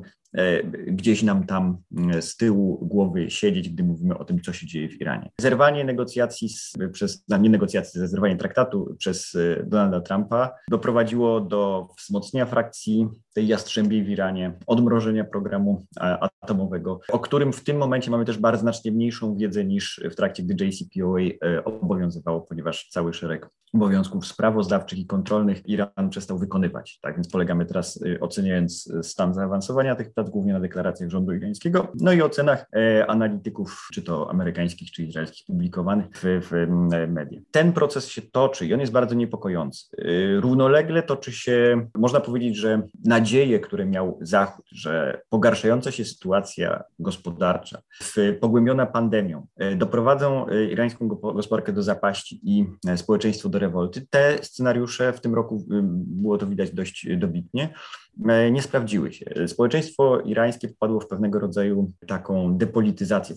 [0.87, 1.77] gdzieś nam tam
[2.13, 5.31] e, z tyłu głowy siedzieć, gdy mówimy o tym, co się dzieje w Iranie.
[5.41, 12.45] Zerwanie negocjacji, z, przez, nie negocjacji, zerwanie traktatu przez e, Donalda Trumpa doprowadziło do wzmocnienia
[12.45, 15.85] frakcji tej jastrzębiej w Iranie, odmrożenia programu
[16.41, 20.43] atomowego, o którym w tym momencie mamy też bardzo znacznie mniejszą wiedzę niż w trakcie,
[20.43, 21.19] gdy JCPOA
[21.65, 26.99] obowiązywało, ponieważ cały szereg obowiązków sprawozdawczych i kontrolnych Iran przestał wykonywać.
[27.01, 32.13] Tak więc polegamy teraz, oceniając stan zaawansowania tych prac, głównie na deklaracjach rządu irańskiego, no
[32.13, 36.67] i ocenach e, analityków, czy to amerykańskich, czy izraelskich, publikowanych w, w
[37.07, 37.43] mediach.
[37.51, 39.85] Ten proces się toczy i on jest bardzo niepokojący.
[39.97, 42.81] E, równolegle toczy się, można powiedzieć, że
[43.25, 47.81] nadzieje, które miał Zachód, że pogarszająca się sytuacja gospodarcza,
[48.39, 54.07] pogłębiona pandemią, e, doprowadzą irańską gospodarkę do zapaści i społeczeństwo do rewolty.
[54.09, 57.73] Te scenariusze w tym roku było to widać dość dobitnie.
[58.27, 59.47] E, nie sprawdziły się.
[59.47, 63.35] Społeczeństwo irańskie popadło w pewnego rodzaju taką depolityzację,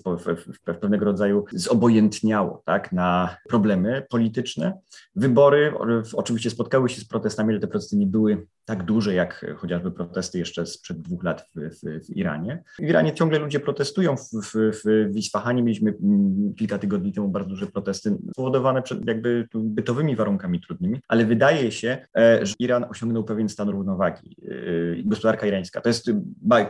[0.64, 4.79] w pewnego rodzaju zobojętniało tak, na problemy polityczne.
[5.16, 5.72] Wybory
[6.14, 10.38] oczywiście spotkały się z protestami, ale te protesty nie były tak duże jak chociażby protesty
[10.38, 12.62] jeszcze sprzed dwóch lat w, w, w Iranie.
[12.78, 14.16] W Iranie ciągle ludzie protestują.
[14.16, 19.48] W, w, w Isfahanie mieliśmy mm, kilka tygodni temu bardzo duże protesty spowodowane przed jakby
[19.54, 24.37] bytowymi warunkami trudnymi, ale wydaje się, e, że Iran osiągnął pewien stan równowagi.
[24.48, 26.11] E, gospodarka irańska to jest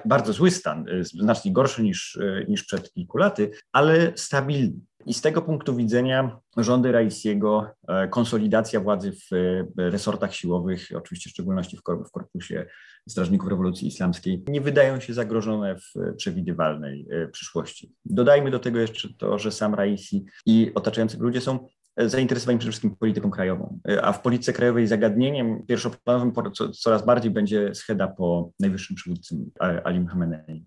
[0.05, 4.81] bardzo zły stan, e, znacznie gorszy niż, niż przed kilku laty, ale stabilny.
[5.09, 11.33] I z tego punktu widzenia rządy Raisiego, e, konsolidacja władzy w resortach siłowych, oczywiście w
[11.33, 12.67] szczególności w korpusie
[13.09, 17.93] Strażników Rewolucji Islamskiej, nie wydają się zagrożone w przewidywalnej e, przyszłości.
[18.05, 21.69] Dodajmy do tego jeszcze to, że sam Raisi i otaczający ludzie są
[21.99, 26.33] zainteresowani przede wszystkim polityką krajową, e, a w polityce krajowej zagadnieniem pierwszoplanowym
[26.73, 29.37] coraz bardziej będzie scheda po najwyższym przywódcy
[29.85, 30.67] Ali Khamenei.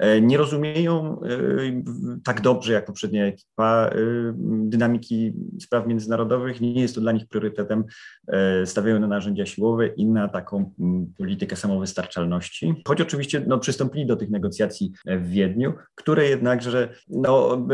[0.00, 1.28] E, nie rozumieją e,
[2.24, 3.96] tak dobrze jak poprzednia ekipa e,
[4.46, 6.60] dynamiki spraw międzynarodowych.
[6.60, 7.84] Nie jest to dla nich priorytetem.
[8.64, 10.72] Stawiają na narzędzia siłowe i na taką
[11.18, 12.74] politykę samowystarczalności.
[12.88, 17.66] Choć oczywiście no, przystąpili do tych negocjacji w Wiedniu, które jednakże, no,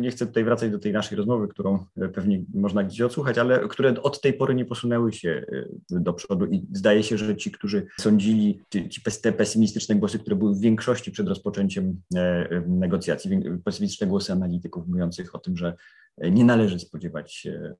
[0.00, 4.02] nie chcę tutaj wracać do tej naszej rozmowy, którą pewnie można gdzieś odsłuchać, ale które
[4.02, 5.44] od tej pory nie posunęły się
[5.90, 10.54] do przodu i zdaje się, że ci, którzy sądzili, ci, te pesymistyczne głosy, które były
[10.54, 13.40] w większości przed rozpoczęciem rozpoczęciem e, negocjacji.
[13.64, 15.74] Pesymistyczne głosy analityków mówiących o tym, że
[16.18, 17.74] nie należy spodziewać się e,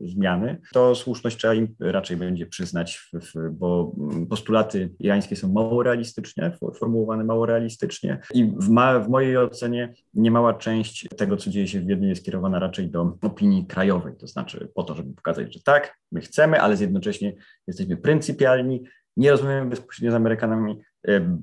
[0.00, 3.10] zmiany, to słuszność trzeba im raczej będzie przyznać,
[3.52, 3.92] bo
[4.30, 10.54] postulaty irańskie są mało realistycznie, formułowane mało realistycznie i w, ma, w mojej ocenie niemała
[10.54, 14.68] część tego, co dzieje się w Wiedniu jest kierowana raczej do opinii krajowej, to znaczy
[14.74, 17.34] po to, żeby pokazać, że tak, my chcemy, ale jednocześnie
[17.66, 18.84] jesteśmy pryncypialni,
[19.16, 20.89] nie rozmawiamy bezpośrednio z Amerykanami, e,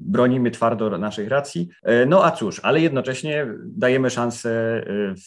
[0.02, 1.70] bronimy twardo naszych racji.
[1.84, 4.50] E, no a cóż, ale jednocześnie dajemy szansę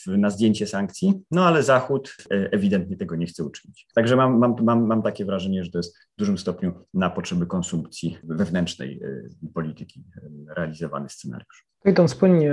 [0.09, 3.87] e, na zdjęcie sankcji, no ale Zachód ewidentnie tego nie chce uczynić.
[3.95, 7.47] Także mam, mam, mam, mam takie wrażenie, że to jest w dużym stopniu na potrzeby
[7.47, 9.01] konsumpcji wewnętrznej
[9.55, 10.05] polityki
[10.57, 11.67] realizowany scenariusz.
[11.85, 12.53] Idąc płynnie,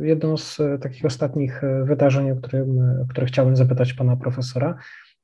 [0.00, 4.78] jedno z takich ostatnich wydarzeń, o, którym, o które chciałbym zapytać pana profesora,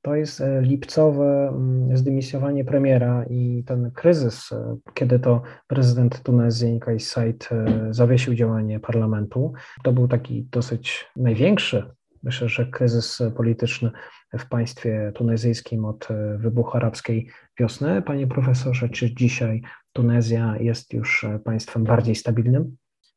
[0.05, 6.81] to jest e, lipcowe mm, zdymisjowanie premiera i ten kryzys, e, kiedy to prezydent Tunezji
[6.81, 9.53] Kais Saied e, zawiesił działanie parlamentu.
[9.83, 11.91] To był taki dosyć największy,
[12.23, 13.91] myślę, że kryzys polityczny
[14.39, 17.29] w państwie tunezyjskim od wybuchu arabskiej
[17.61, 18.03] wiosny.
[18.03, 19.63] Panie profesorze, czy dzisiaj
[19.93, 22.77] Tunezja jest już państwem bardziej stabilnym?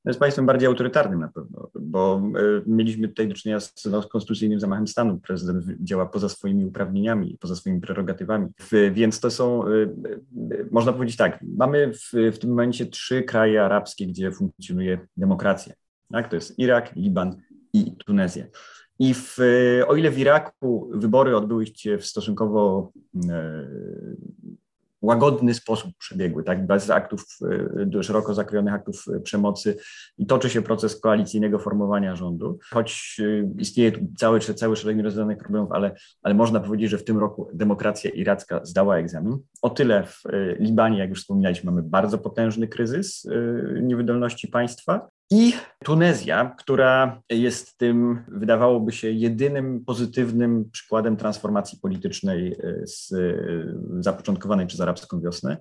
[0.09, 4.59] Jest państwem bardziej autorytarnym na pewno, bo e, mieliśmy tutaj do czynienia z, z konstytucyjnym
[4.59, 5.19] zamachem stanu.
[5.19, 8.47] Prezydent działa poza swoimi uprawnieniami, poza swoimi prerogatywami.
[8.91, 9.87] Więc to są, e, e,
[10.71, 15.73] można powiedzieć tak, mamy w, w tym momencie trzy kraje arabskie, gdzie funkcjonuje demokracja.
[16.11, 16.29] Tak?
[16.29, 17.35] To jest Irak, Liban
[17.73, 18.45] i Tunezja.
[18.99, 19.37] I w,
[19.87, 22.91] o ile w Iraku wybory odbyły się w stosunkowo
[25.07, 27.25] łagodny sposób przebiegły, tak, bez aktów,
[27.97, 29.77] e, szeroko zakrojonych aktów e, przemocy
[30.17, 35.37] i toczy się proces koalicyjnego formowania rządu, choć e, istnieje tu cały, cały szereg nierozwiązanych
[35.37, 39.37] problemów, ale, ale można powiedzieć, że w tym roku demokracja iracka zdała egzamin.
[39.61, 40.23] O tyle w
[40.59, 43.27] Libanie, jak już wspominaliśmy, mamy bardzo potężny kryzys
[43.81, 52.87] niewydolności państwa, i Tunezja, która jest tym, wydawałoby się, jedynym pozytywnym przykładem transformacji politycznej e,
[52.87, 55.57] z, e, zapoczątkowanej przez arabską wiosnę,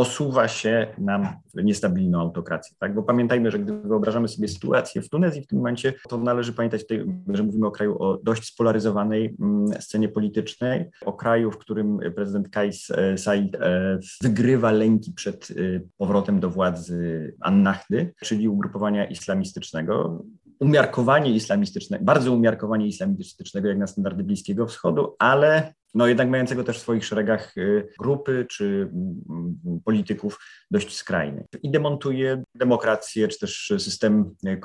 [0.00, 2.76] osuwa się nam w niestabilną autokrację.
[2.78, 2.94] Tak?
[2.94, 6.82] Bo pamiętajmy, że gdy wyobrażamy sobie sytuację w Tunezji w tym momencie, to należy pamiętać,
[6.82, 11.98] tutaj, że mówimy o kraju o dość spolaryzowanej mm, scenie politycznej, o kraju, w którym
[12.14, 15.54] prezydent Kais e, Said e, wygrywa lęki przed e,
[15.98, 20.24] powrotem do władzy Annahdy, czyli ugrupowania islamistycznego
[20.60, 26.78] umiarkowanie islamistyczne, bardzo umiarkowanie islamistycznego jak na standardy Bliskiego Wschodu, ale no jednak mającego też
[26.78, 30.38] w swoich szeregach y, grupy czy mm, polityków
[30.70, 31.46] dość skrajnych.
[31.62, 34.58] I demontuje demokrację, czy też system y, y,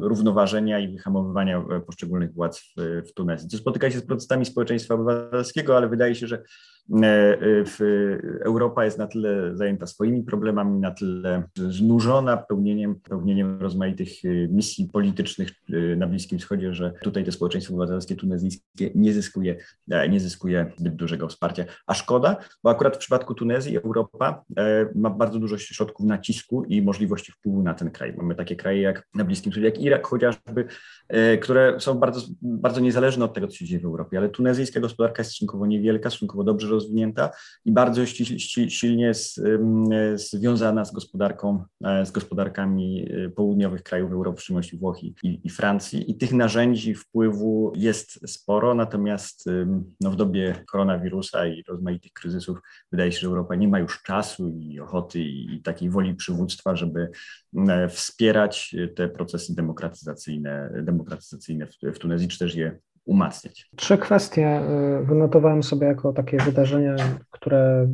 [0.00, 3.50] równoważenia i wyhamowywania poszczególnych władz w, w Tunezji.
[3.50, 6.42] To spotyka się z protestami społeczeństwa obywatelskiego, ale wydaje się, że
[7.66, 7.78] w
[8.44, 14.08] Europa jest na tyle zajęta swoimi problemami, na tyle znużona pełnieniem, pełnieniem rozmaitych
[14.48, 15.50] misji politycznych
[15.96, 19.56] na Bliskim Wschodzie, że tutaj to społeczeństwo obywatelskie tunezyjskie nie zyskuje,
[20.08, 21.64] nie zyskuje zbyt dużego wsparcia.
[21.86, 26.82] A szkoda, bo akurat w przypadku Tunezji Europa e, ma bardzo dużo środków nacisku i
[26.82, 28.14] możliwości wpływu na ten kraj.
[28.16, 30.64] Mamy takie kraje jak na Bliskim Wschodzie, jak Irak chociażby,
[31.08, 34.80] e, które są bardzo, bardzo niezależne od tego, co się dzieje w Europie, ale tunezyjska
[34.80, 37.30] gospodarka jest stosunkowo niewielka, stosunkowo dobrze rozwinięta
[37.64, 38.06] i bardzo
[38.68, 39.40] silnie z,
[40.14, 46.10] związana z gospodarką, e, z gospodarkami południowych krajów Europy, w szczególności Włoch i, i Francji.
[46.10, 49.44] I tych narzędzi wpływu jest sporo, natomiast
[50.00, 52.58] no, w dobie dobie koronawirusa i rozmaitych kryzysów
[52.92, 57.10] wydaje się, że Europa nie ma już czasu i ochoty i takiej woli przywództwa, żeby
[57.68, 63.70] e, wspierać te procesy demokratyzacyjne, demokratyzacyjne w Tunezji, czy też je umacniać.
[63.76, 64.60] Trzy kwestie
[65.00, 66.96] y, wynotowałem sobie jako takie wydarzenia,
[67.30, 67.88] które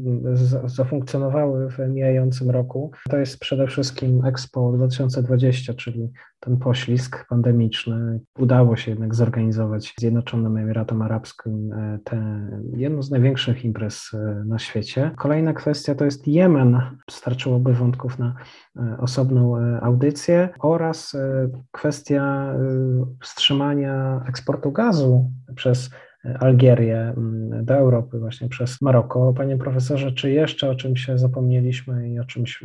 [0.65, 2.91] zafunkcjonowały w mijającym roku.
[3.11, 8.21] To jest przede wszystkim Expo 2020, czyli ten poślizg pandemiczny.
[8.39, 14.59] Udało się jednak zorganizować Zjednoczonym Emiratom Arabskim e, te, jedną z największych imprez e, na
[14.59, 15.11] świecie.
[15.19, 16.81] Kolejna kwestia to jest Jemen.
[17.11, 18.35] Starczyłoby wątków na
[18.99, 21.17] osobną audycję oraz
[21.73, 22.55] kwestia
[23.21, 25.91] wstrzymania eksportu gazu przez
[26.41, 27.15] Algierię
[27.63, 29.33] do Europy, właśnie przez Maroko.
[29.37, 32.65] Panie profesorze, czy jeszcze o czymś zapomnieliśmy i o czymś,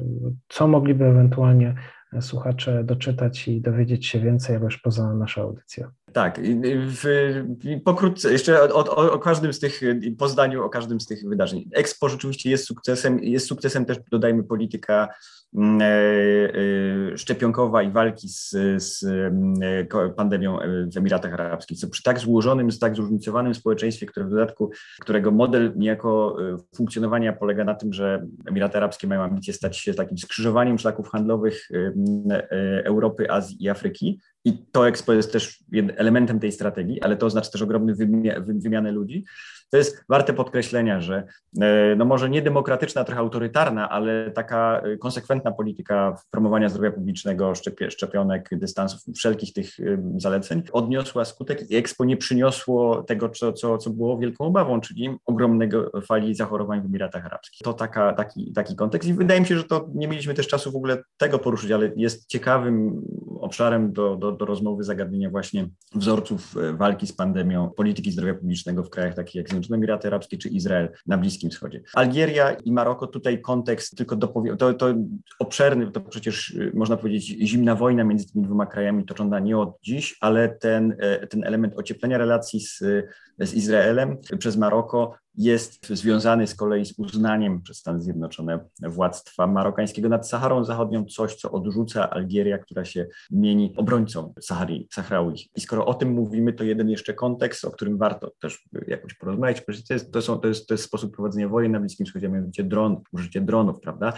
[0.50, 1.76] co mogliby ewentualnie
[2.22, 5.88] słuchacze doczytać i dowiedzieć się więcej, albo już poza naszą audycją?
[6.14, 6.42] Tak,
[6.88, 7.34] w,
[7.86, 9.82] pokrótce jeszcze o, o, o, każdym z tych,
[10.18, 11.70] po zdaniu o każdym z tych wydarzeń.
[11.74, 15.39] Expo rzeczywiście jest sukcesem, jest sukcesem też, dodajmy, polityka e, e,
[17.16, 19.04] szczepionkowa i walki z, z
[19.62, 20.58] e, pandemią
[20.94, 25.74] w Emiratach Arabskich, co przy tak złożonym, tak zróżnicowanym społeczeństwie, które w dodatku, którego model
[25.76, 26.38] niejako
[26.76, 31.70] funkcjonowania polega na tym, że Emiraty Arabskie mają ambicje stać się takim skrzyżowaniem szlaków handlowych
[32.84, 35.64] Europy, Azji i Afryki, i to Expo jest też
[35.96, 37.94] elementem tej strategii, ale to oznacza też ogromny
[38.48, 39.26] wymianę ludzi
[39.70, 41.24] to jest warte podkreślenia, że
[41.62, 47.54] e, no może nie demokratyczna, trochę autorytarna, ale taka e, konsekwentna polityka promowania zdrowia publicznego,
[47.90, 49.70] szczepionek, dystansów, wszelkich tych
[50.18, 55.18] zaleceń odniosła skutek i Expo nie przyniosło tego, co, co, co było wielką obawą, czyli
[55.26, 57.62] ogromnego fali zachorowań w Emiratach Arabskich.
[57.64, 60.72] To taka, taki, taki kontekst i wydaje mi się, że to nie mieliśmy też czasu
[60.72, 63.02] w ogóle tego poruszyć, ale jest ciekawym
[63.50, 68.84] obszarem do, do, do rozmowy zagadnienia właśnie wzorców e, walki z pandemią, polityki zdrowia publicznego
[68.84, 71.82] w krajach takich jak Zjednoczone Emiraty Arabskie czy Izrael na Bliskim Wschodzie.
[71.94, 74.94] Algieria i Maroko, tutaj kontekst tylko dopowiem, to, to
[75.40, 79.82] obszerny, to przecież y, można powiedzieć zimna wojna między tymi dwoma krajami toczona nie od
[79.82, 82.84] dziś, ale ten, e, ten element ocieplenia relacji z,
[83.40, 90.10] z Izraelem przez Maroko jest związany z kolei z uznaniem przez Stany Zjednoczone władztwa marokańskiego
[90.10, 95.48] nad Saharą Zachodnią, coś, co odrzuca Algieria, która się mieni obrońcą Sahary, Sahrauich.
[95.56, 99.64] I skoro o tym mówimy, to jeden jeszcze kontekst, o którym warto też jakoś porozmawiać,
[99.88, 102.64] to jest, to, są, to, jest, to jest sposób prowadzenia wojen na Bliskim Wschodzie, mianowicie
[102.64, 104.14] dron, użycie dronów, prawda?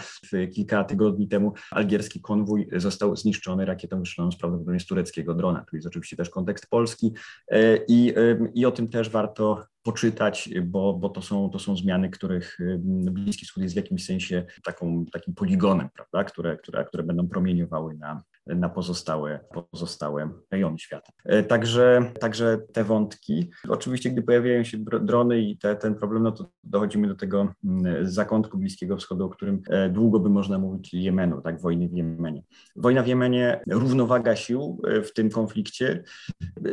[0.54, 5.64] Kilka tygodni temu algierski konwój został zniszczony rakietą wystrzeloną z prawdopodobnie z tureckiego drona.
[5.70, 7.12] Tu jest oczywiście też kontekst polski
[7.48, 8.14] e, i,
[8.54, 12.58] i o tym też warto poczytać, bo, bo to, są, to są zmiany, których
[13.10, 16.24] Bliski Wschód jest w jakimś sensie taką, takim poligonem, prawda?
[16.24, 21.12] Które, które, które będą promieniowały na, na pozostałe, pozostałe rejony świata.
[21.24, 23.50] E, także, także te wątki.
[23.68, 28.08] Oczywiście, gdy pojawiają się drony i te, ten problem, no to dochodzimy do tego mm,
[28.08, 32.42] zakątku Bliskiego Wschodu, o którym e, długo by można mówić Jemenu, tak, wojny w Jemenie.
[32.76, 36.02] Wojna w Jemenie, równowaga sił e, w tym konflikcie.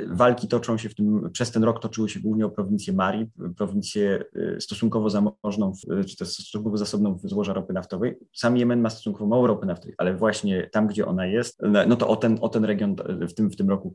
[0.07, 3.25] Walki toczą się w tym, przez ten rok toczyły się głównie o prowincję Mari,
[3.57, 4.23] prowincję
[4.59, 5.71] stosunkowo zamożną,
[6.07, 8.17] czy też stosunkowo zasobną w złoża ropy naftowej.
[8.33, 12.07] Sam Jemen ma stosunkowo mało ropy naftowej, ale właśnie tam, gdzie ona jest, no to
[12.07, 12.95] o ten, o ten region
[13.29, 13.93] w tym, w tym roku,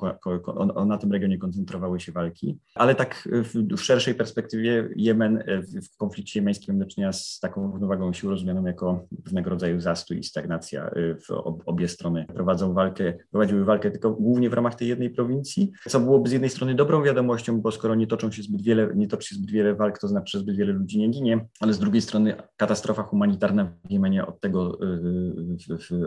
[0.87, 5.45] na tym regionie koncentrowały się walki, ale tak w, w szerszej perspektywie Jemen
[5.93, 10.19] w konflikcie jemeńskim mamy do czynienia z taką równowagą sił rozumianą jako pewnego rodzaju zastój
[10.19, 10.91] i stagnacja.
[11.29, 11.33] W
[11.67, 16.29] obie strony prowadzą walkę, prowadziły walkę tylko głównie w ramach tej jednej prowincji, co byłoby
[16.29, 19.35] z jednej strony dobrą wiadomością, bo skoro nie toczą się zbyt wiele, nie toczy się
[19.35, 22.35] zbyt wiele walk, to znaczy, że zbyt wiele ludzi nie ginie, ale z drugiej strony
[22.57, 24.79] katastrofa humanitarna w Jemenie od tego,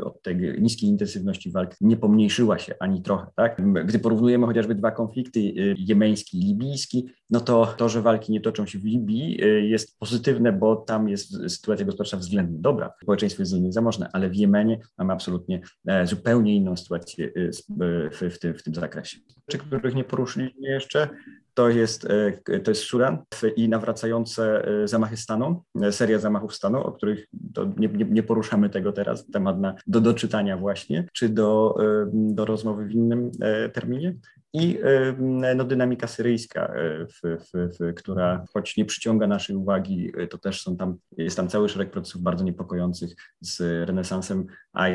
[0.04, 3.28] od tej niskiej intensywności walk nie pomniejszyła się ani trochę.
[3.36, 3.62] Tak?
[3.86, 8.42] Gdy porównujemy chociażby dwa konflikty, y, jemeński i libijski, no to to, że walki nie
[8.42, 13.42] toczą się w Libii y, jest pozytywne, bo tam jest sytuacja gospodarcza względnie dobra, społeczeństwo
[13.42, 17.52] jest względnie zamożne, ale w Jemenie mamy absolutnie e, zupełnie inną sytuację y,
[18.12, 19.18] w, w, tym, w tym zakresie.
[19.52, 21.10] Rzeczy, których nie poruszyliśmy jeszcze,
[21.58, 22.08] to jest,
[22.50, 23.18] e, to jest Sudan
[23.56, 27.28] i nawracające e, zamachy stanu, e, seria zamachów stanu, o których
[27.78, 31.76] nie, nie, nie, poruszamy tego teraz, temat na, do doczytania właśnie, czy do,
[32.14, 33.32] do rozmowy w innym
[33.74, 34.16] terminie
[34.62, 34.80] i
[35.56, 40.38] no, dynamika syryjska, e, w, w, w, która choć nie przyciąga naszej uwagi, e, to
[40.38, 44.46] też są tam, jest tam cały szereg procesów bardzo niepokojących z renesansem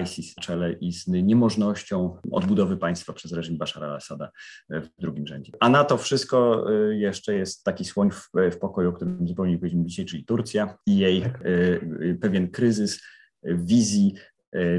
[0.02, 4.30] ISIS w czele i z niemożnością odbudowy państwa przez reżim Bashara al-Assada
[4.70, 5.52] e, w drugim rzędzie.
[5.60, 9.58] A na to wszystko jeszcze jest taki słoń w, w pokoju, o którym zupełnie nie
[9.58, 11.24] powiedzieliśmy dzisiaj, czyli Turcja i jej
[12.20, 13.00] pewien kryzys
[13.42, 14.14] wizji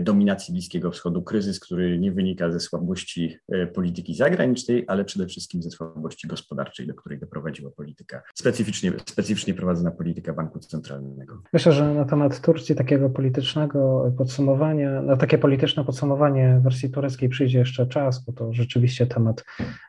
[0.01, 3.37] dominacji Bliskiego Wschodu, kryzys, który nie wynika ze słabości
[3.73, 9.91] polityki zagranicznej, ale przede wszystkim ze słabości gospodarczej, do której doprowadziła polityka, specyficznie, specyficznie prowadzona
[9.91, 11.41] polityka Banku Centralnego.
[11.53, 17.59] Myślę, że na temat Turcji takiego politycznego podsumowania, na takie polityczne podsumowanie wersji tureckiej przyjdzie
[17.59, 19.43] jeszcze czas, bo to rzeczywiście temat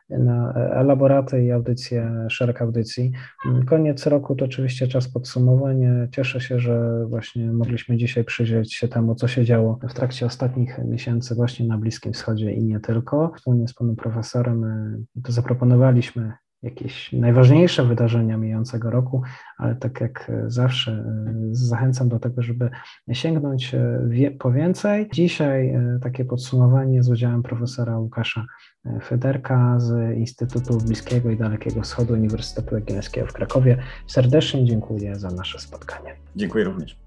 [0.09, 3.11] na elaboraty i audycje, szereg audycji.
[3.65, 6.07] Koniec roku to oczywiście czas podsumowania.
[6.11, 10.79] Cieszę się, że właśnie mogliśmy dzisiaj przyjrzeć się temu, co się działo w trakcie ostatnich
[10.85, 13.31] miesięcy właśnie na Bliskim Wschodzie i nie tylko.
[13.35, 16.33] Wspólnie z panem profesorem e, to zaproponowaliśmy
[16.65, 19.21] jakieś najważniejsze wydarzenia mijającego roku,
[19.57, 22.69] ale tak jak zawsze e, zachęcam do tego, żeby
[23.11, 25.09] sięgnąć e, po więcej.
[25.13, 28.45] Dzisiaj e, takie podsumowanie z udziałem profesora Łukasza
[29.03, 33.77] Federka z Instytutu Bliskiego i Dalekiego Wschodu Uniwersytetu Jagiellońskiego w Krakowie.
[34.07, 36.15] Serdecznie dziękuję za nasze spotkanie.
[36.35, 37.04] Dziękuję również.